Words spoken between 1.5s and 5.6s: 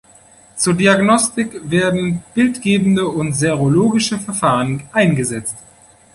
werden bildgebende und serologische Verfahren eingesetzt.